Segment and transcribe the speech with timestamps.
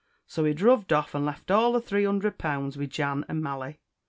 [0.25, 3.77] _"So he druv'd off, and left all the three hunderd pounds with Jan and Mally.